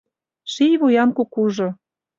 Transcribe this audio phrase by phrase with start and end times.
[0.51, 1.67] Ший вуян кукужо